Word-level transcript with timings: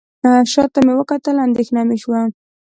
شاته 0.51 0.79
مې 0.85 0.93
وکتل 0.99 1.35
اندېښنه 1.47 1.81
مې 1.87 1.97
شوه. 2.03 2.21